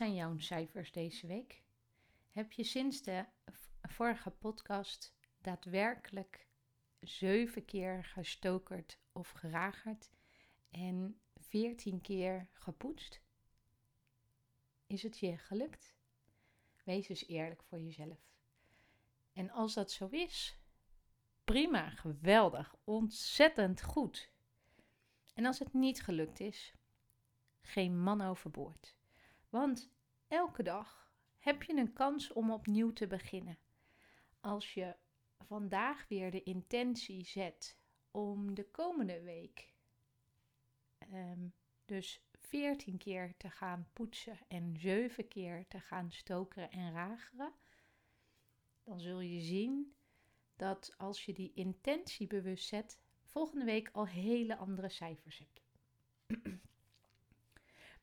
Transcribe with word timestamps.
Zijn 0.00 0.14
jouw 0.14 0.38
cijfers 0.38 0.92
deze 0.92 1.26
week? 1.26 1.62
Heb 2.30 2.52
je 2.52 2.64
sinds 2.64 3.02
de 3.02 3.24
vorige 3.82 4.30
podcast 4.30 5.14
daadwerkelijk 5.40 6.46
zeven 7.00 7.64
keer 7.64 8.04
gestokerd 8.04 8.98
of 9.12 9.30
geragerd 9.30 10.10
en 10.70 11.20
veertien 11.36 12.00
keer 12.00 12.48
gepoetst? 12.52 13.22
Is 14.86 15.02
het 15.02 15.18
je 15.18 15.38
gelukt? 15.38 15.96
Wees 16.84 17.06
dus 17.06 17.26
eerlijk 17.26 17.62
voor 17.62 17.80
jezelf. 17.80 18.18
En 19.32 19.50
als 19.50 19.74
dat 19.74 19.90
zo 19.90 20.06
is, 20.06 20.58
prima, 21.44 21.90
geweldig, 21.90 22.74
ontzettend 22.84 23.82
goed. 23.82 24.32
En 25.34 25.44
als 25.44 25.58
het 25.58 25.72
niet 25.72 26.02
gelukt 26.02 26.40
is, 26.40 26.74
geen 27.60 28.02
man 28.02 28.20
overboord. 28.20 28.98
Want 29.50 29.90
elke 30.30 30.62
dag 30.62 31.12
heb 31.38 31.62
je 31.62 31.76
een 31.76 31.92
kans 31.92 32.32
om 32.32 32.50
opnieuw 32.50 32.92
te 32.92 33.06
beginnen. 33.06 33.58
Als 34.40 34.74
je 34.74 34.96
vandaag 35.38 36.08
weer 36.08 36.30
de 36.30 36.42
intentie 36.42 37.24
zet 37.24 37.78
om 38.10 38.54
de 38.54 38.70
komende 38.70 39.22
week 39.22 39.74
ehm, 40.98 41.48
dus 41.84 42.22
14 42.32 42.98
keer 42.98 43.34
te 43.36 43.50
gaan 43.50 43.88
poetsen 43.92 44.38
en 44.48 44.76
7 44.78 45.28
keer 45.28 45.66
te 45.68 45.80
gaan 45.80 46.12
stokeren 46.12 46.70
en 46.70 46.92
rageren, 46.92 47.52
dan 48.84 49.00
zul 49.00 49.20
je 49.20 49.40
zien 49.40 49.94
dat 50.56 50.94
als 50.96 51.24
je 51.24 51.32
die 51.32 51.52
intentie 51.54 52.26
bewust 52.26 52.66
zet, 52.68 53.00
volgende 53.22 53.64
week 53.64 53.90
al 53.92 54.06
hele 54.06 54.56
andere 54.56 54.88
cijfers 54.88 55.38
hebt. 55.38 55.68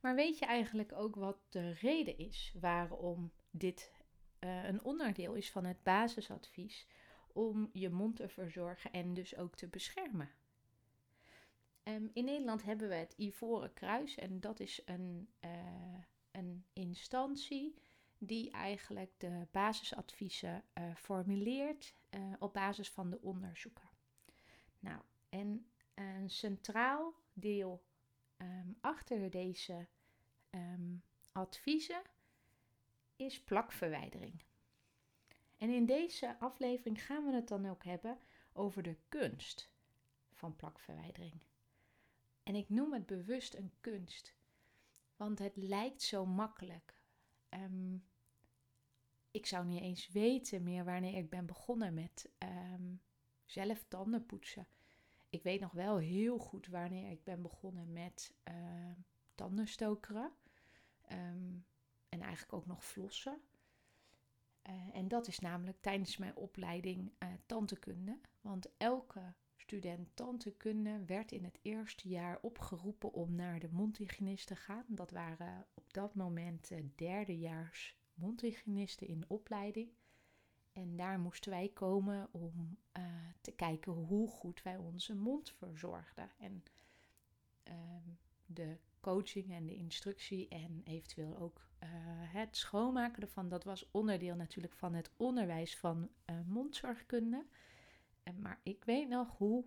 Maar 0.08 0.16
weet 0.16 0.40
je 0.40 0.46
eigenlijk 0.46 0.94
ook 0.94 1.16
wat 1.16 1.38
de 1.50 1.72
reden 1.72 2.18
is 2.18 2.54
waarom 2.60 3.32
dit 3.52 3.92
uh, 4.40 4.64
een 4.64 4.84
onderdeel 4.84 5.34
is 5.34 5.52
van 5.52 5.66
het 5.66 5.84
basisadvies 5.84 6.88
om 7.34 7.70
je 7.74 7.90
mond 7.90 8.16
te 8.16 8.30
verzorgen 8.30 8.92
en 8.92 9.14
dus 9.14 9.38
ook 9.38 9.56
te 9.56 9.68
beschermen? 9.68 10.30
Um, 11.84 12.10
in 12.14 12.26
Nederland 12.26 12.64
hebben 12.64 12.90
we 12.90 12.96
het 12.96 13.14
Ivoren 13.18 13.74
Kruis 13.74 14.16
en 14.16 14.40
dat 14.40 14.60
is 14.60 14.82
een, 14.86 15.30
uh, 15.46 16.04
een 16.32 16.66
instantie 16.74 17.82
die 18.18 18.52
eigenlijk 18.52 19.12
de 19.18 19.48
basisadviezen 19.52 20.64
uh, 20.74 20.96
formuleert 20.96 21.96
op 22.40 22.54
basis 22.54 22.90
van 22.90 23.10
de 23.10 23.22
onderzoeken. 23.22 23.90
Nou, 24.80 25.02
en 25.30 25.72
een 25.94 26.30
centraal 26.30 27.14
deel 27.34 27.86
um, 28.38 28.78
achter 28.82 29.30
deze 29.30 29.88
um, 30.58 31.04
adviezen 31.32 32.02
is 33.16 33.44
plakverwijdering. 33.44 34.44
En 35.58 35.70
in 35.70 35.86
deze 35.86 36.40
aflevering 36.40 37.06
gaan 37.06 37.26
we 37.26 37.34
het 37.34 37.48
dan 37.48 37.70
ook 37.70 37.84
hebben 37.84 38.20
over 38.54 38.84
de 38.84 38.98
kunst 39.10 39.70
van 40.34 40.56
plakverwijdering. 40.56 41.42
En 42.44 42.56
ik 42.56 42.70
noem 42.70 42.94
het 42.94 43.06
bewust 43.06 43.56
een 43.56 43.72
kunst, 43.82 44.34
want 45.16 45.40
het 45.40 45.56
lijkt 45.56 46.02
zo 46.02 46.26
makkelijk. 46.26 47.02
Um, 47.50 48.04
ik 49.32 49.46
zou 49.46 49.66
niet 49.66 49.82
eens 49.82 50.08
weten 50.08 50.64
meer 50.64 50.86
wanneer 50.86 51.18
ik 51.18 51.30
ben 51.30 51.46
begonnen 51.46 51.94
met 51.94 52.30
um, 52.44 53.02
zelf 53.46 53.86
tanden 53.88 54.26
poetsen. 54.26 54.68
Ik 55.30 55.44
weet 55.44 55.60
nog 55.60 55.72
wel 55.72 55.98
heel 55.98 56.38
goed 56.38 56.68
wanneer 56.68 57.12
ik 57.12 57.24
ben 57.24 57.42
begonnen 57.42 57.94
met 57.94 58.34
uh, 58.50 58.56
tandenstokeren. 59.36 60.32
Um, 61.12 61.66
en 62.10 62.22
eigenlijk 62.22 62.54
ook 62.54 62.66
nog 62.66 62.86
flossen. 62.86 63.42
Uh, 64.70 64.74
en 64.94 65.08
dat 65.08 65.28
is 65.28 65.40
namelijk 65.40 65.82
tijdens 65.82 66.18
mijn 66.18 66.36
opleiding 66.36 67.12
uh, 67.20 67.30
tantekunde. 67.46 68.20
Want 68.42 68.78
elke 68.78 69.34
student 69.56 70.16
tantekunde 70.16 71.06
werd 71.06 71.32
in 71.32 71.44
het 71.44 71.60
eerste 71.62 72.08
jaar 72.08 72.40
opgeroepen 72.42 73.14
om 73.14 73.36
naar 73.36 73.60
de 73.60 73.70
mondhygiënist 73.72 74.48
te 74.48 74.56
gaan. 74.56 74.86
Dat 74.88 75.12
waren 75.12 75.68
op 75.74 75.94
dat 75.94 76.16
moment 76.16 76.72
uh, 76.72 76.84
derdejaars 76.96 77.98
mondhygiënisten 78.14 79.08
in 79.08 79.26
opleiding. 79.28 79.90
En 80.74 80.96
daar 80.96 81.20
moesten 81.20 81.52
wij 81.52 81.70
komen 81.70 82.30
om 82.32 82.78
te 83.42 83.52
kijken 83.52 83.92
hoe 83.92 84.28
goed 84.28 84.62
wij 84.62 84.78
onze 84.78 85.16
mond 85.16 85.52
verzorgden. 85.52 86.32
En 86.38 86.64
uh, 87.64 87.74
de 88.46 88.78
coaching 89.08 89.52
en 89.52 89.66
de 89.66 89.76
instructie 89.76 90.48
en 90.48 90.82
eventueel 90.84 91.38
ook 91.38 91.70
uh, 91.84 91.90
het 92.34 92.58
schoonmaken 92.58 93.22
ervan, 93.22 93.50
dat 93.50 93.64
was 93.64 93.92
onderdeel 93.92 94.36
natuurlijk 94.36 94.74
van 94.74 94.94
het 94.94 95.12
onderwijs 95.18 95.78
van 95.78 96.10
mondzorgkunde. 96.46 97.46
En, 98.24 98.42
maar 98.42 98.60
ik 98.64 98.84
weet 98.84 99.10
nog 99.10 99.38
hoe 99.38 99.66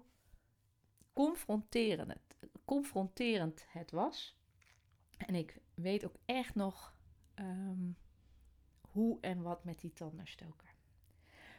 confronterend 1.13 2.13
het, 2.13 2.51
confronterend 2.65 3.65
het 3.69 3.91
was. 3.91 4.39
En 5.17 5.35
ik 5.35 5.61
weet 5.75 6.05
ook 6.05 6.17
echt 6.25 6.55
nog 6.55 6.95
um, 7.35 7.97
hoe 8.81 9.19
en 9.21 9.43
wat 9.43 9.65
met 9.65 9.81
die 9.81 9.93
tandenstoker. 9.93 10.75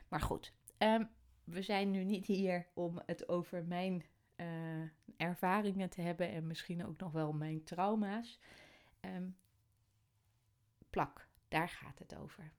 Maar 0.08 0.22
goed, 0.22 0.54
um, 0.78 1.10
we 1.44 1.62
zijn 1.62 1.92
nu 1.92 2.04
niet 2.04 2.26
hier 2.26 2.68
om 2.74 3.02
het 3.06 3.30
over 3.30 3.66
mijn 3.66 4.06
uh, 4.42 4.90
ervaringen 5.18 5.90
te 5.90 6.02
hebben 6.02 6.30
en 6.30 6.48
misschien 6.48 6.86
ook 6.86 6.98
nog 6.98 7.12
wel 7.12 7.34
mijn 7.34 7.64
trauma's. 7.64 8.40
Um, 9.02 9.38
plak, 10.90 11.28
daar 11.48 11.70
gaat 11.70 12.00
het 12.00 12.16
over. 12.16 12.52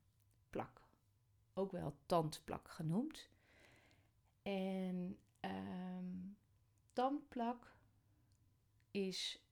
Plak. 0.51 0.83
Ook 1.55 1.73
wel 1.73 1.97
tandplak 2.07 2.69
genoemd. 2.69 3.31
En 4.43 5.19
um, 5.41 6.37
tandplak 6.93 7.77
is 8.91 9.47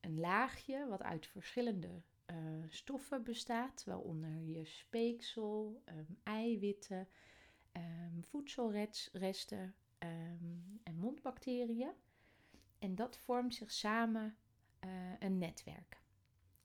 een 0.00 0.20
laagje 0.20 0.86
wat 0.86 1.02
uit 1.02 1.26
verschillende 1.26 2.02
uh, 2.26 2.36
stoffen 2.68 3.22
bestaat, 3.22 3.84
waaronder 3.84 4.42
je 4.42 4.64
speeksel, 4.64 5.82
eiwitten, 6.22 7.08
voedselresten 8.20 9.74
um, 9.98 10.80
en 10.82 10.96
mondbacteriën. 10.96 11.92
En 12.78 12.94
dat 12.94 13.18
vormt 13.18 13.54
zich 13.54 13.72
samen 13.72 14.36
uh, 14.84 14.90
een 15.18 15.38
netwerk. 15.38 16.02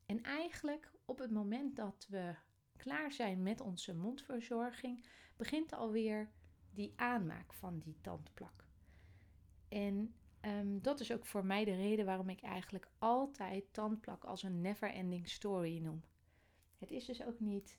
En 0.06 0.24
eigenlijk 0.24 0.92
op 1.06 1.20
het 1.20 1.32
moment 1.32 1.76
dat 1.76 2.08
we 2.10 2.36
klaar 2.76 3.12
zijn 3.12 3.44
met 3.44 3.62
onze 3.62 3.94
mondverzorging, 3.94 5.06
begint 5.38 5.74
alweer 5.74 6.32
die 6.72 6.94
aanmaak 6.96 7.54
van 7.54 7.80
die 7.80 7.98
tandplak. 8.02 8.68
En 9.70 10.16
Um, 10.46 10.82
dat 10.82 11.00
is 11.00 11.12
ook 11.12 11.26
voor 11.26 11.46
mij 11.46 11.66
de 11.66 11.76
reden 11.76 12.06
waarom 12.06 12.30
ik 12.30 12.42
eigenlijk 12.42 12.88
altijd 12.98 13.74
tandplak 13.74 14.24
als 14.24 14.44
een 14.44 14.62
never-ending 14.62 15.30
story 15.30 15.80
noem. 15.80 16.04
Het 16.78 16.92
is 16.92 17.06
dus 17.06 17.24
ook 17.24 17.40
niet 17.40 17.78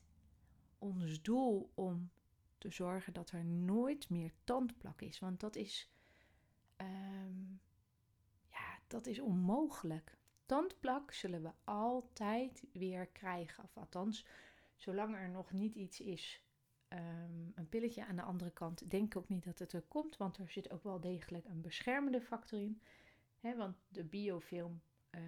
ons 0.77 1.21
doel 1.21 1.71
om 1.73 2.11
te 2.65 2.71
zorgen 2.71 3.13
dat 3.13 3.31
er 3.31 3.45
nooit 3.45 4.09
meer 4.09 4.31
tandplak 4.43 5.01
is, 5.01 5.19
want 5.19 5.39
dat 5.39 5.55
is, 5.55 5.89
um, 6.77 7.59
ja, 8.49 8.79
dat 8.87 9.07
is 9.07 9.19
onmogelijk. 9.19 10.17
Tandplak 10.45 11.11
zullen 11.11 11.41
we 11.41 11.51
altijd 11.63 12.63
weer 12.73 13.07
krijgen, 13.07 13.63
of 13.63 13.77
althans, 13.77 14.25
zolang 14.75 15.15
er 15.15 15.29
nog 15.29 15.51
niet 15.51 15.75
iets 15.75 15.99
is 15.99 16.41
um, 16.89 17.51
een 17.55 17.69
pilletje. 17.69 18.05
Aan 18.05 18.15
de 18.15 18.21
andere 18.21 18.51
kant 18.51 18.89
denk 18.89 19.05
ik 19.05 19.17
ook 19.17 19.29
niet 19.29 19.43
dat 19.43 19.59
het 19.59 19.73
er 19.73 19.81
komt, 19.81 20.17
want 20.17 20.37
er 20.37 20.49
zit 20.49 20.71
ook 20.71 20.83
wel 20.83 20.99
degelijk 20.99 21.45
een 21.45 21.61
beschermende 21.61 22.21
factor 22.21 22.59
in. 22.59 22.81
Hè, 23.39 23.55
want 23.55 23.75
de 23.87 24.03
biofilm, 24.03 24.81
uh, 25.11 25.21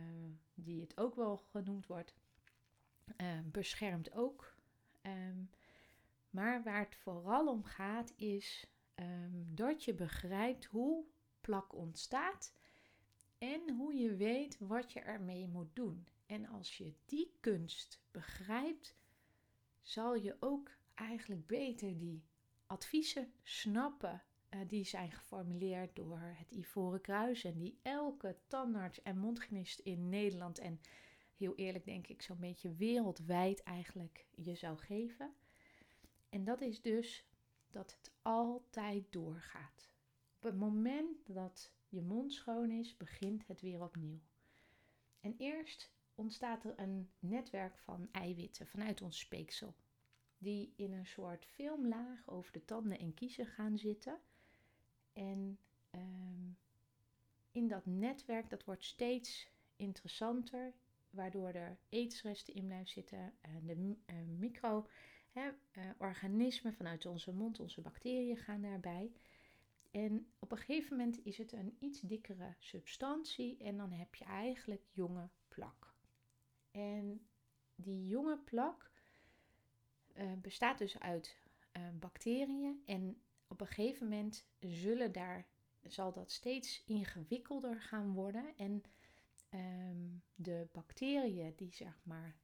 die 0.53 0.81
het 0.81 0.97
ook 0.97 1.15
wel 1.15 1.37
genoemd 1.37 1.87
wordt, 1.87 2.13
uh, 3.17 3.39
beschermt 3.51 4.11
ook. 4.11 4.55
Um, 5.01 5.49
Maar 6.37 6.63
waar 6.63 6.79
het 6.79 6.95
vooral 6.95 7.47
om 7.47 7.63
gaat 7.63 8.13
is 8.15 8.67
ehm, 8.95 9.31
dat 9.47 9.83
je 9.83 9.93
begrijpt 9.93 10.65
hoe 10.65 11.05
plak 11.41 11.73
ontstaat 11.75 12.53
en 13.37 13.69
hoe 13.69 13.93
je 13.93 14.15
weet 14.15 14.57
wat 14.59 14.91
je 14.91 14.99
ermee 14.99 15.47
moet 15.47 15.75
doen. 15.75 16.07
En 16.25 16.47
als 16.47 16.77
je 16.77 16.93
die 17.05 17.37
kunst 17.39 18.01
begrijpt, 18.11 18.95
zal 19.81 20.15
je 20.15 20.35
ook 20.39 20.71
eigenlijk 20.93 21.47
beter 21.47 21.97
die 21.97 22.23
adviezen 22.65 23.31
snappen. 23.43 24.23
Uh, 24.49 24.59
die 24.67 24.83
zijn 24.83 25.11
geformuleerd 25.11 25.95
door 25.95 26.19
het 26.19 26.51
Ivoren 26.51 27.01
Kruis 27.01 27.43
en 27.43 27.57
die 27.57 27.79
elke 27.81 28.37
tandarts 28.47 29.01
en 29.01 29.17
mondgenist 29.17 29.79
in 29.79 30.09
Nederland 30.09 30.59
en 30.59 30.81
heel 31.37 31.55
eerlijk 31.55 31.85
denk 31.85 32.07
ik 32.07 32.21
zo'n 32.21 32.39
beetje 32.39 32.75
wereldwijd 32.75 33.63
eigenlijk 33.63 34.25
je 34.35 34.55
zou 34.55 34.77
geven. 34.77 35.35
En 36.29 36.43
dat 36.43 36.61
is 36.61 36.81
dus 36.81 37.25
dat 37.71 37.91
het 37.91 38.11
altijd 38.21 39.03
doorgaat. 39.09 39.89
Op 40.37 40.43
het 40.43 40.55
moment 40.55 41.35
dat 41.35 41.71
je 41.89 42.01
mond 42.01 42.33
schoon 42.33 42.71
is, 42.71 42.97
begint 42.97 43.47
het 43.47 43.61
weer 43.61 43.81
opnieuw. 43.81 44.19
En 45.19 45.35
eerst 45.37 45.91
ontstaat 46.15 46.63
er 46.63 46.79
een 46.79 47.09
netwerk 47.19 47.77
van 47.77 48.09
eiwitten 48.11 48.67
vanuit 48.67 49.01
ons 49.01 49.19
speeksel, 49.19 49.75
die 50.37 50.73
in 50.75 50.93
een 50.93 51.05
soort 51.05 51.45
filmlaag 51.45 52.29
over 52.29 52.51
de 52.51 52.65
tanden 52.65 52.99
en 52.99 53.13
kiezen 53.13 53.45
gaan 53.45 53.77
zitten. 53.77 54.19
En 55.13 55.59
um, 55.91 56.57
in 57.51 57.67
dat 57.67 57.85
netwerk, 57.85 58.49
dat 58.49 58.63
wordt 58.63 58.83
steeds 58.83 59.49
interessanter, 59.75 60.73
waardoor 61.09 61.49
er 61.49 61.77
eetresten 61.89 62.53
in 62.53 62.65
blijven 62.65 62.89
zitten, 62.89 63.33
en 63.41 63.65
de 63.65 63.75
uh, 63.75 64.49
micro-organismen 65.37 66.71
uh, 66.71 66.77
vanuit 66.77 67.05
onze 67.05 67.33
mond, 67.33 67.59
onze 67.59 67.81
bacteriën 67.81 68.37
gaan 68.37 68.61
daarbij. 68.61 69.11
En 69.91 70.27
op 70.39 70.51
een 70.51 70.57
gegeven 70.57 70.97
moment 70.97 71.25
is 71.25 71.37
het 71.37 71.51
een 71.51 71.75
iets 71.79 72.01
dikkere 72.01 72.55
substantie 72.59 73.57
en 73.57 73.77
dan 73.77 73.91
heb 73.91 74.15
je 74.15 74.25
eigenlijk 74.25 74.83
jonge 74.91 75.29
plak. 75.47 75.95
En 76.71 77.27
die 77.75 78.07
jonge 78.07 78.37
plak 78.37 78.91
uh, 80.15 80.33
bestaat 80.41 80.77
dus 80.77 80.99
uit 80.99 81.37
uh, 81.77 81.83
bacteriën 81.99 82.81
en 82.85 83.21
op 83.47 83.61
een 83.61 83.67
gegeven 83.67 84.07
moment 84.09 84.45
zullen 84.59 85.11
daar, 85.11 85.47
zal 85.81 86.13
dat 86.13 86.31
steeds 86.31 86.83
ingewikkelder 86.85 87.81
gaan 87.81 88.13
worden 88.13 88.53
en 88.57 88.83
um, 89.53 90.21
de 90.35 90.67
bacteriën 90.71 91.53
die 91.55 91.73
zeg 91.73 91.99
maar 92.03 92.35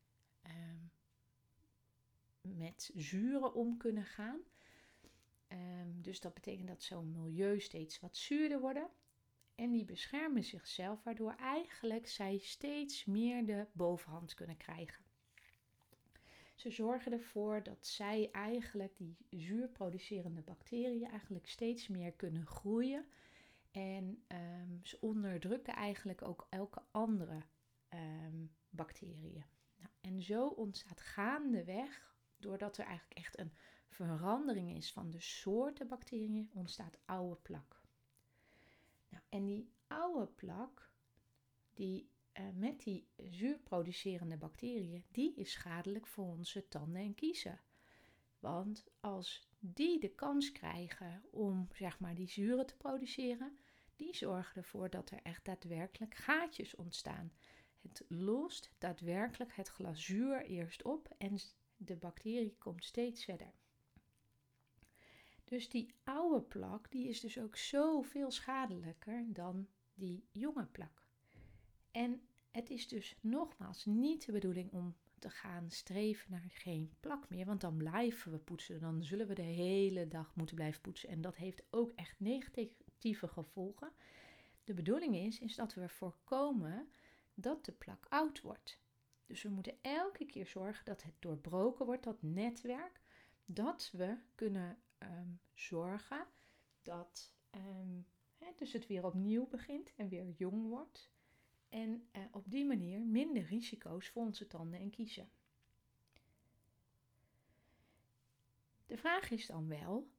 um, 0.43 0.91
met 2.47 2.91
zuren 2.93 3.53
om 3.53 3.77
kunnen 3.77 4.05
gaan, 4.05 4.39
Um, 5.53 6.01
dus 6.01 6.19
dat 6.19 6.33
betekent 6.33 6.67
dat 6.67 6.83
zo'n 6.83 7.11
milieu 7.11 7.59
steeds 7.59 7.99
wat 7.99 8.17
zuurder 8.17 8.59
worden. 8.59 8.89
En 9.55 9.71
die 9.71 9.85
beschermen 9.85 10.43
zichzelf, 10.43 11.03
waardoor 11.03 11.35
eigenlijk 11.35 12.07
zij 12.07 12.37
steeds 12.37 13.05
meer 13.05 13.45
de 13.45 13.67
bovenhand 13.71 14.33
kunnen 14.33 14.57
krijgen. 14.57 15.03
Ze 16.55 16.69
zorgen 16.69 17.11
ervoor 17.11 17.63
dat 17.63 17.85
zij 17.87 18.29
eigenlijk 18.31 18.97
die 18.97 19.17
zuurproducerende 19.29 20.41
bacteriën 20.41 21.09
eigenlijk 21.09 21.47
steeds 21.47 21.87
meer 21.87 22.11
kunnen 22.11 22.45
groeien. 22.45 23.05
En 23.71 24.23
um, 24.27 24.79
ze 24.83 24.97
onderdrukken 24.99 25.73
eigenlijk 25.73 26.21
ook 26.21 26.47
elke 26.49 26.81
andere 26.91 27.41
um, 27.89 28.51
bacteriën. 28.69 29.45
Nou, 29.77 29.91
en 30.01 30.21
zo 30.21 30.47
ontstaat 30.47 31.01
gaandeweg, 31.01 32.12
doordat 32.43 32.77
er 32.77 32.85
eigenlijk 32.85 33.19
echt 33.19 33.39
een 33.39 33.53
verandering 33.87 34.75
is 34.75 34.91
van 34.91 35.11
de 35.11 35.19
soorten 35.19 35.87
bacteriën, 35.87 36.49
ontstaat 36.53 36.97
oude 37.05 37.35
plak. 37.35 37.81
Nou, 39.09 39.23
en 39.29 39.45
die 39.45 39.71
oude 39.87 40.27
plak, 40.27 40.91
die 41.73 42.09
uh, 42.39 42.43
met 42.53 42.83
die 42.83 43.07
zuurproducerende 43.17 44.37
bacteriën, 44.37 45.05
die 45.11 45.35
is 45.35 45.51
schadelijk 45.51 46.07
voor 46.07 46.25
onze 46.25 46.67
tanden 46.67 47.01
en 47.01 47.15
kiezen. 47.15 47.61
Want 48.39 48.83
als 48.99 49.47
die 49.59 49.99
de 49.99 50.09
kans 50.09 50.51
krijgen 50.51 51.23
om 51.31 51.67
zeg 51.73 51.99
maar 51.99 52.15
die 52.15 52.29
zuren 52.29 52.65
te 52.65 52.77
produceren, 52.77 53.57
die 53.95 54.15
zorgen 54.15 54.55
ervoor 54.55 54.89
dat 54.89 55.09
er 55.11 55.19
echt 55.23 55.45
daadwerkelijk 55.45 56.15
gaatjes 56.15 56.75
ontstaan. 56.75 57.31
Het 57.81 58.05
lost 58.07 58.71
daadwerkelijk 58.77 59.55
het 59.55 59.67
glazuur 59.67 60.45
eerst 60.45 60.83
op 60.83 61.15
en 61.17 61.37
de 61.85 61.95
bacterie 61.95 62.55
komt 62.57 62.83
steeds 62.83 63.23
verder. 63.23 63.53
Dus 65.43 65.69
die 65.69 65.93
oude 66.03 66.41
plak 66.41 66.91
die 66.91 67.07
is 67.07 67.19
dus 67.19 67.39
ook 67.39 67.55
zoveel 67.55 68.31
schadelijker 68.31 69.25
dan 69.27 69.67
die 69.93 70.27
jonge 70.31 70.65
plak. 70.65 71.03
En 71.91 72.21
het 72.51 72.69
is 72.69 72.87
dus 72.87 73.15
nogmaals 73.21 73.85
niet 73.85 74.25
de 74.25 74.31
bedoeling 74.31 74.71
om 74.71 74.95
te 75.19 75.29
gaan 75.29 75.69
streven 75.69 76.31
naar 76.31 76.45
geen 76.49 76.93
plak 76.99 77.29
meer, 77.29 77.45
want 77.45 77.61
dan 77.61 77.77
blijven 77.77 78.31
we 78.31 78.37
poetsen. 78.37 78.79
Dan 78.79 79.03
zullen 79.03 79.27
we 79.27 79.33
de 79.33 79.41
hele 79.41 80.07
dag 80.07 80.35
moeten 80.35 80.55
blijven 80.55 80.81
poetsen 80.81 81.09
en 81.09 81.21
dat 81.21 81.35
heeft 81.35 81.63
ook 81.69 81.91
echt 81.91 82.19
negatieve 82.19 83.27
gevolgen. 83.27 83.91
De 84.63 84.73
bedoeling 84.73 85.15
is, 85.15 85.39
is 85.39 85.55
dat 85.55 85.73
we 85.73 85.89
voorkomen 85.89 86.89
dat 87.33 87.65
de 87.65 87.71
plak 87.71 88.05
oud 88.09 88.41
wordt. 88.41 88.82
Dus 89.33 89.43
we 89.43 89.49
moeten 89.49 89.77
elke 89.81 90.25
keer 90.25 90.47
zorgen 90.47 90.85
dat 90.85 91.03
het 91.03 91.13
doorbroken 91.19 91.85
wordt, 91.85 92.03
dat 92.03 92.21
netwerk, 92.21 93.01
dat 93.45 93.89
we 93.91 94.17
kunnen 94.35 94.77
um, 94.99 95.39
zorgen 95.53 96.27
dat 96.81 97.33
hè, 98.37 98.47
dus 98.55 98.73
het 98.73 98.87
weer 98.87 99.05
opnieuw 99.05 99.47
begint 99.47 99.93
en 99.95 100.07
weer 100.07 100.29
jong 100.29 100.67
wordt. 100.67 101.11
En 101.69 102.07
uh, 102.15 102.23
op 102.31 102.51
die 102.51 102.65
manier 102.65 103.01
minder 103.01 103.43
risico's 103.43 104.09
voor 104.09 104.21
onze 104.21 104.47
tanden 104.47 104.79
en 104.79 104.89
kiezen. 104.89 105.29
De 108.85 108.97
vraag 108.97 109.31
is 109.31 109.45
dan 109.45 109.67
wel, 109.67 110.09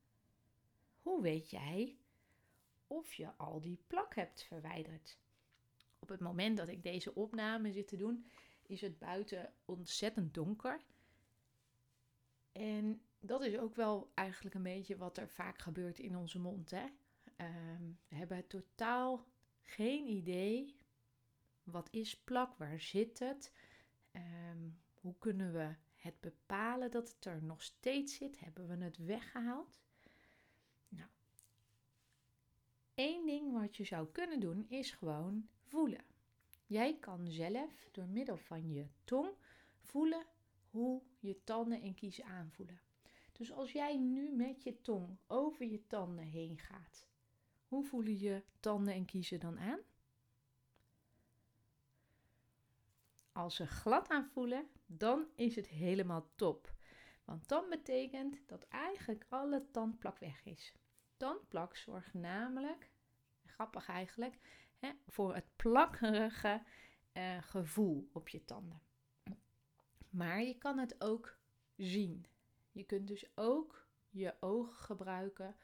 hoe 1.01 1.23
weet 1.23 1.51
jij 1.51 1.97
of 2.87 3.13
je 3.13 3.37
al 3.37 3.61
die 3.61 3.79
plak 3.87 4.15
hebt 4.15 4.45
verwijderd? 4.45 5.19
Op 5.99 6.09
het 6.09 6.21
moment 6.21 6.57
dat 6.57 6.69
ik 6.69 6.83
deze 6.83 7.15
opname 7.15 7.73
zit 7.73 7.89
te 7.89 7.97
doen, 7.97 8.27
is 8.67 8.81
het 8.81 8.99
buiten 8.99 9.53
ontzettend 9.65 10.35
donker. 10.35 10.81
En 12.53 13.03
dat 13.21 13.43
is 13.43 13.59
ook 13.59 13.75
wel 13.75 14.11
eigenlijk 14.15 14.55
een 14.55 14.63
beetje 14.63 14.97
wat 14.97 15.19
er 15.19 15.29
vaak 15.29 15.59
gebeurt 15.59 15.99
in 15.99 16.17
onze 16.17 16.39
mond. 16.39 16.71
Hè? 16.71 16.85
Um, 17.37 17.99
we 18.09 18.17
hebben 18.17 18.47
totaal 18.47 19.27
geen 19.63 20.07
idee. 20.07 20.77
Wat 21.63 21.89
is 21.91 22.17
plak? 22.17 22.57
Waar 22.59 22.81
zit 22.81 23.19
het? 23.19 23.53
Um, 24.13 24.79
hoe 24.95 25.15
kunnen 25.19 25.53
we 25.53 25.75
het 25.95 26.21
bepalen 26.21 26.91
dat 26.91 27.09
het 27.09 27.25
er 27.25 27.43
nog 27.43 27.63
steeds 27.63 28.15
zit? 28.15 28.41
Hebben 28.41 28.69
we 28.69 28.85
het 28.85 28.97
weggehaald? 28.97 29.81
Nou, 30.89 31.09
één 32.95 33.27
ding 33.27 33.53
wat 33.53 33.77
je 33.77 33.85
zou 33.85 34.09
kunnen 34.13 34.41
doen 34.41 34.67
is 34.69 34.91
gewoon 34.91 35.49
voelen. 35.59 36.05
Jij 36.75 36.97
kan 36.99 37.31
zelf 37.31 37.89
door 37.93 38.07
middel 38.07 38.37
van 38.37 38.71
je 38.71 38.87
tong 39.05 39.31
voelen 39.81 40.27
hoe 40.71 41.03
je 41.19 41.45
tanden 41.45 41.83
en 41.83 41.95
kiezen 41.95 42.25
aanvoelen. 42.25 42.81
Dus 43.33 43.53
als 43.53 43.73
jij 43.73 43.97
nu 43.97 44.33
met 44.33 44.63
je 44.63 44.81
tong 44.81 45.19
over 45.27 45.67
je 45.67 45.87
tanden 45.87 46.25
heen 46.25 46.59
gaat, 46.59 47.07
hoe 47.67 47.85
voelen 47.85 48.19
je 48.19 48.43
tanden 48.61 48.95
en 48.95 49.05
kiezen 49.05 49.41
dan 49.41 49.59
aan? 49.59 49.81
Als 53.33 53.57
ze 53.57 53.67
glad 53.67 54.09
aanvoelen, 54.09 54.69
dan 54.87 55.27
is 55.35 55.57
het 55.57 55.67
helemaal 55.67 56.31
top. 56.35 56.75
Want 57.25 57.49
dan 57.49 57.69
betekent 57.69 58.49
dat 58.49 58.69
eigenlijk 58.69 59.27
alle 59.29 59.71
tandplak 59.71 60.19
weg 60.19 60.45
is. 60.45 60.75
Tandplak 61.17 61.77
zorgt 61.77 62.15
namelijk, 62.15 62.91
grappig 63.45 63.89
eigenlijk, 63.89 64.39
hè, 64.79 64.93
voor 65.07 65.35
het 65.35 65.57
plakkerige 65.57 66.63
uh, 67.13 67.43
gevoel 67.43 68.09
op 68.13 68.29
je 68.29 68.45
tanden. 68.45 68.83
Maar 70.11 70.43
je 70.43 70.59
kan 70.59 70.79
het 70.79 71.01
ook 71.01 71.39
zien. 71.77 72.27
Je 72.73 72.85
kunt 72.85 73.09
dus 73.09 73.37
ook 73.37 73.87
je 74.09 74.35
ogen 74.41 74.75
gebruiken 74.75 75.57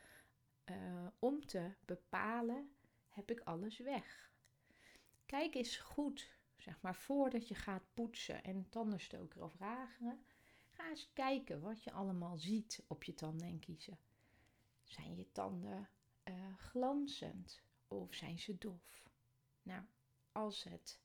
uh, 0.64 1.06
om 1.18 1.46
te 1.46 1.72
bepalen: 1.84 2.74
heb 3.08 3.30
ik 3.30 3.40
alles 3.40 3.78
weg? 3.78 4.30
Kijk 5.26 5.54
eens 5.54 5.76
goed, 5.76 6.38
zeg 6.56 6.80
maar, 6.80 6.94
voordat 6.94 7.48
je 7.48 7.54
gaat 7.54 7.94
poetsen 7.94 8.44
en 8.44 8.68
tandenstoker 8.68 9.42
of 9.42 9.54
rageren. 9.58 10.24
Ga 10.70 10.88
eens 10.88 11.12
kijken 11.12 11.60
wat 11.60 11.84
je 11.84 11.92
allemaal 11.92 12.38
ziet 12.38 12.84
op 12.86 13.04
je 13.04 13.14
tanden 13.14 13.46
en 13.48 13.58
kiezen. 13.58 13.98
Zijn 14.84 15.16
je 15.16 15.32
tanden 15.32 15.88
uh, 16.24 16.34
glanzend 16.56 17.62
of 17.90 18.14
zijn 18.14 18.38
ze 18.38 18.58
dof? 18.58 19.08
Nou, 19.62 19.82
als 20.32 20.64
het 20.64 21.00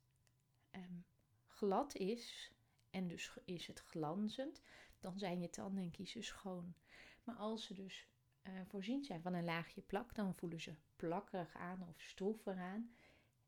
um, 0.72 1.06
glad 1.48 1.96
is 1.96 2.52
en 2.90 3.08
dus 3.08 3.32
is 3.46 3.68
het 3.68 3.80
glanzend, 3.80 4.62
dan 5.00 5.20
zijn 5.20 5.42
je 5.42 5.50
tanden 5.50 5.84
en 5.84 5.92
kiezen 5.92 6.24
schoon. 6.24 6.76
Maar 7.24 7.36
als 7.36 7.66
ze 7.66 7.74
dus 7.74 8.08
uh, 8.44 8.54
voorzien 8.66 9.04
zijn 9.04 9.22
van 9.22 9.34
een 9.34 9.44
laagje 9.44 9.82
plak, 9.82 10.16
dan 10.16 10.36
voelen 10.36 10.62
ze 10.62 10.76
plakkerig 10.96 11.56
aan 11.56 11.88
of 11.90 12.02
stroever 12.02 12.58
aan 12.58 12.96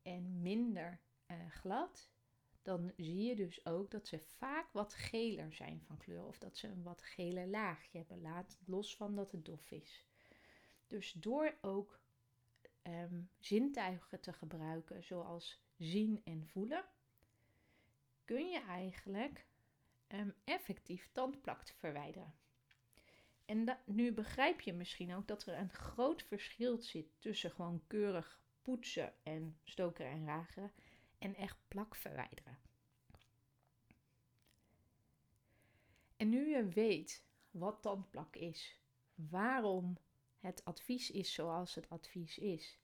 en 0.02 0.42
minder 0.42 1.00
uh, 1.26 1.50
glad. 1.50 2.10
Dan 2.62 2.92
zie 2.96 3.22
je 3.22 3.36
dus 3.36 3.66
ook 3.66 3.90
dat 3.90 4.06
ze 4.06 4.18
vaak 4.18 4.72
wat 4.72 4.94
geler 4.94 5.52
zijn 5.54 5.82
van 5.82 5.96
kleur 5.96 6.24
of 6.24 6.38
dat 6.38 6.56
ze 6.56 6.68
een 6.68 6.82
wat 6.82 7.02
gele 7.02 7.46
laagje 7.46 7.98
hebben, 7.98 8.20
laat 8.20 8.58
los 8.64 8.96
van 8.96 9.14
dat 9.14 9.30
het 9.30 9.44
dof 9.44 9.70
is. 9.70 10.06
Dus 10.86 11.12
door 11.12 11.54
ook 11.60 12.00
um, 12.88 13.30
zintuigen 13.38 14.20
te 14.20 14.32
gebruiken, 14.32 15.04
zoals 15.04 15.62
zien 15.76 16.20
en 16.24 16.46
voelen, 16.46 16.84
kun 18.24 18.48
je 18.48 18.60
eigenlijk 18.60 19.46
um, 20.08 20.34
effectief 20.44 21.08
tandplak 21.12 21.66
verwijderen. 21.66 22.34
En 23.44 23.78
nu 23.84 24.12
begrijp 24.12 24.60
je 24.60 24.72
misschien 24.72 25.14
ook 25.14 25.28
dat 25.28 25.46
er 25.46 25.58
een 25.58 25.72
groot 25.72 26.22
verschil 26.22 26.78
zit 26.78 27.06
tussen 27.18 27.50
gewoon 27.50 27.82
keurig 27.86 28.40
poetsen 28.62 29.12
en 29.22 29.58
stoken 29.64 30.06
en 30.06 30.26
rageren 30.26 30.72
en 31.18 31.34
echt 31.34 31.56
plak 31.68 31.94
verwijderen. 31.94 32.58
En 36.16 36.28
nu 36.28 36.48
je 36.48 36.68
weet 36.68 37.24
wat 37.50 37.82
tandplak 37.82 38.36
is, 38.36 38.80
waarom 39.14 39.98
het 40.38 40.64
advies 40.64 41.10
is 41.10 41.32
zoals 41.32 41.74
het 41.74 41.88
advies 41.88 42.38
is, 42.38 42.78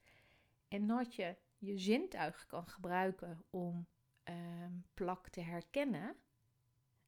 en 0.69 0.87
dat 0.87 1.15
je 1.15 1.37
je 1.59 1.79
zintuig 1.79 2.47
kan 2.47 2.67
gebruiken 2.67 3.45
om 3.51 3.87
ehm, 4.23 4.73
plak 4.95 5.29
te 5.29 5.41
herkennen, 5.41 6.17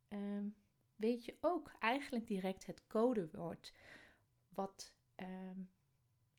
um, 0.08 0.56
weet 0.96 1.24
je 1.24 1.36
ook 1.40 1.72
eigenlijk 1.78 2.26
direct 2.26 2.66
het 2.66 2.86
codewoord. 2.86 3.74
Wat, 4.48 4.94
ehm, 5.14 5.60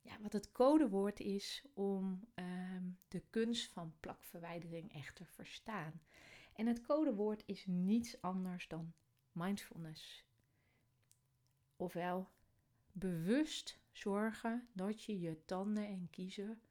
ja, 0.01 0.19
wat 0.21 0.33
het 0.33 0.51
codewoord 0.51 1.19
is 1.19 1.65
om 1.73 2.27
ehm, 2.33 2.83
de 3.07 3.19
kunst 3.29 3.71
van 3.71 3.93
plakverwijdering 3.99 4.93
echt 4.93 5.15
te 5.15 5.25
verstaan. 5.25 6.01
En 6.53 6.67
het 6.67 6.81
codewoord 6.81 7.43
is 7.45 7.65
niets 7.65 8.21
anders 8.21 8.67
dan 8.67 8.93
mindfulness. 9.31 10.25
Ofwel 11.75 12.29
bewust 13.00 13.80
zorgen 13.92 14.70
dat 14.74 15.04
je 15.04 15.20
je 15.20 15.46
tanden 15.46 15.88
en 15.88 16.10
kiezen 16.10 16.62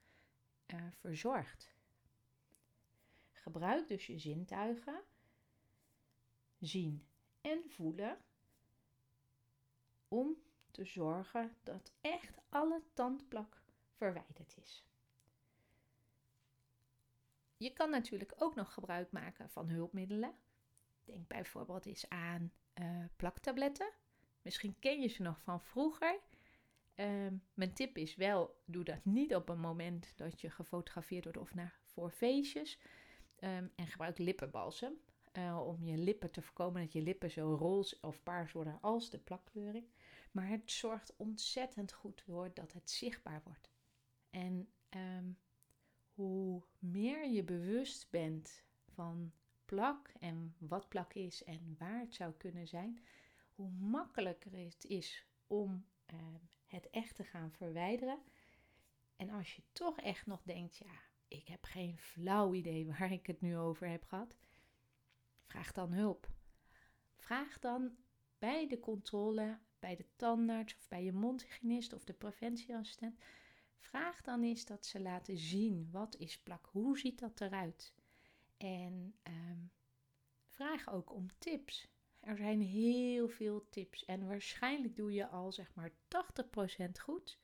uh, 0.67 0.87
verzorgt. 0.93 1.75
Gebruik 3.33 3.89
dus 3.89 4.07
je 4.07 4.19
zintuigen. 4.19 5.03
Zien, 6.59 7.07
en 7.41 7.63
voelen 7.69 8.19
om 10.09 10.37
te 10.71 10.85
zorgen 10.85 11.57
dat 11.63 11.93
echt 12.01 12.39
alle 12.49 12.83
tandplak 12.93 13.63
verwijderd 13.91 14.57
is. 14.57 14.85
Je 17.57 17.73
kan 17.73 17.91
natuurlijk 17.91 18.33
ook 18.37 18.55
nog 18.55 18.73
gebruik 18.73 19.13
maken 19.13 19.51
van 19.51 19.69
hulpmiddelen. 19.69 20.35
Denk 21.05 21.29
bijvoorbeeld 21.29 21.87
eens 21.87 22.09
aan 22.09 22.53
uh, 22.75 23.05
plaktabletten. 23.17 23.93
Misschien 24.47 24.79
ken 24.79 25.01
je 25.01 25.09
ze 25.09 25.23
nog 25.23 25.41
van 25.41 25.61
vroeger. 25.61 26.21
Uh, 26.97 27.27
mijn 27.55 27.73
tip 27.73 27.97
is 27.97 28.15
wel, 28.15 28.63
doe 28.65 28.85
dat 28.85 29.05
niet 29.05 29.35
op 29.35 29.49
een 29.49 29.61
moment 29.61 30.13
dat 30.17 30.41
je 30.41 30.51
gefotografeerd 30.51 31.25
wordt 31.25 31.39
of 31.39 31.55
naar, 31.55 31.79
voor 31.85 32.11
feestjes. 32.11 32.79
Um, 33.41 33.73
en 33.75 33.87
gebruik 33.87 34.19
lippenbalsem. 34.19 34.93
Uh, 35.33 35.67
om 35.67 35.85
je 35.85 35.97
lippen 35.97 36.31
te 36.31 36.43
voorkomen 36.43 36.83
dat 36.83 36.93
je 36.93 37.03
lippen 37.03 37.31
zo 37.31 37.55
roze 37.55 37.99
of 38.01 38.23
paars 38.23 38.53
worden 38.53 38.79
als 38.81 39.11
de 39.11 39.19
plakkleuring. 39.19 39.87
Maar 40.31 40.49
het 40.49 40.71
zorgt 40.71 41.17
ontzettend 41.17 41.93
goed 41.93 42.23
voor 42.23 42.51
dat 42.55 42.73
het 42.73 42.91
zichtbaar 42.91 43.41
wordt. 43.45 43.71
En 44.31 44.69
um, 44.91 45.39
hoe 46.15 46.63
meer 46.79 47.29
je 47.29 47.45
bewust 47.45 48.11
bent 48.11 48.63
van 48.95 49.33
plak 49.65 50.13
en 50.21 50.55
wat 50.59 50.89
plak 50.89 51.15
is 51.15 51.45
en 51.45 51.77
waar 51.79 52.01
het 52.01 52.15
zou 52.15 52.33
kunnen 52.33 52.69
zijn, 52.69 53.01
hoe 53.57 53.71
makkelijker 53.71 54.53
het 54.53 54.85
is 54.85 55.27
om 55.47 55.87
uh, 56.13 56.21
het 56.67 56.91
echt 56.91 57.15
te 57.15 57.25
gaan 57.25 57.53
verwijderen. 57.53 58.23
En 59.17 59.31
als 59.31 59.57
je 59.57 59.63
toch 59.73 60.01
echt 60.01 60.27
nog 60.27 60.43
denkt, 60.43 60.77
ja, 60.77 61.01
ik 61.29 61.49
heb 61.49 61.65
geen 61.65 61.99
flauw 61.99 62.55
idee 62.55 62.87
waar 62.87 63.13
ik 63.13 63.27
het 63.27 63.41
nu 63.41 63.57
over 63.57 63.89
heb 63.89 64.05
gehad, 64.05 64.37
Vraag 65.47 65.73
dan 65.73 65.93
hulp. 65.93 66.29
Vraag 67.17 67.59
dan 67.59 67.97
bij 68.39 68.69
de 68.69 68.81
controle, 68.81 69.59
bij 69.79 69.97
de 69.97 70.07
tandarts 70.17 70.75
of 70.75 70.89
bij 70.89 71.05
je 71.05 71.13
mondhygiënist 71.13 71.93
of 71.93 72.05
de 72.05 72.13
preventieassistent. 72.13 73.19
Vraag 73.79 74.23
dan 74.23 74.43
eens 74.43 74.65
dat 74.65 74.87
ze 74.87 75.01
laten 75.01 75.39
zien 75.39 75.89
wat 75.91 76.17
is 76.17 76.39
plak, 76.39 76.69
hoe 76.73 76.99
ziet 76.99 77.19
dat 77.19 77.41
eruit. 77.41 77.95
En 78.57 79.15
ehm, 79.23 79.61
vraag 80.49 80.89
ook 80.89 81.13
om 81.13 81.27
tips. 81.39 81.89
Er 82.27 82.37
zijn 82.37 82.61
heel 82.61 83.29
veel 83.29 83.67
tips 83.71 84.05
en 84.05 84.27
waarschijnlijk 84.27 84.97
doe 84.97 85.13
je 85.13 85.29
al 85.29 85.53
zeg 85.53 85.75
maar 85.75 85.91
80% 85.91 86.91
goed. 87.01 87.39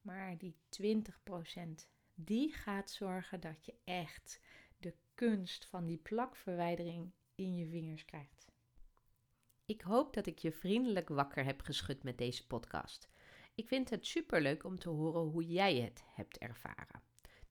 Maar 0.00 0.38
die 0.38 0.56
20% 0.82 1.88
die 2.14 2.52
gaat 2.52 2.90
zorgen 2.90 3.40
dat 3.40 3.64
je 3.64 3.74
echt 3.84 4.40
de 4.78 4.94
kunst 5.14 5.66
van 5.66 5.86
die 5.86 5.98
plakverwijdering 5.98 7.10
in 7.34 7.56
je 7.56 7.68
vingers 7.68 8.04
krijgt. 8.04 8.46
Ik 9.64 9.80
hoop 9.80 10.14
dat 10.14 10.26
ik 10.26 10.38
je 10.38 10.52
vriendelijk 10.52 11.08
wakker 11.08 11.44
heb 11.44 11.60
geschud 11.60 12.02
met 12.02 12.18
deze 12.18 12.46
podcast. 12.46 13.08
Ik 13.54 13.68
vind 13.68 13.90
het 13.90 14.06
superleuk 14.06 14.64
om 14.64 14.78
te 14.78 14.88
horen 14.88 15.22
hoe 15.22 15.46
jij 15.46 15.76
het 15.76 16.02
hebt 16.06 16.38
ervaren. 16.38 17.02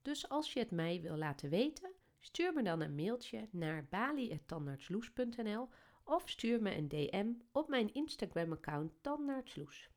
Dus 0.01 0.29
als 0.29 0.53
je 0.53 0.59
het 0.59 0.71
mij 0.71 1.01
wil 1.01 1.17
laten 1.17 1.49
weten, 1.49 1.91
stuur 2.19 2.53
me 2.53 2.63
dan 2.63 2.81
een 2.81 2.95
mailtje 2.95 3.47
naar 3.51 3.85
bali.tandartsloes.nl 3.89 5.69
of 6.11 6.29
stuur 6.29 6.61
me 6.61 6.75
een 6.75 6.87
DM 6.87 7.33
op 7.51 7.67
mijn 7.67 7.93
Instagram-account 7.93 8.91
Tandartsloes. 9.01 9.89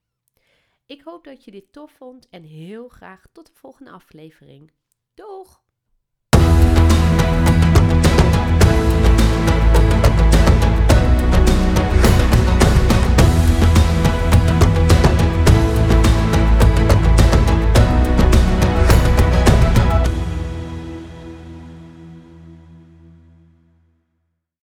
Ik 0.86 1.02
hoop 1.02 1.24
dat 1.24 1.44
je 1.44 1.50
dit 1.50 1.72
tof 1.72 1.92
vond 1.92 2.28
en 2.28 2.42
heel 2.42 2.88
graag 2.88 3.26
tot 3.32 3.46
de 3.46 3.52
volgende 3.52 3.90
aflevering. 3.90 4.72
Doeg! 5.14 5.63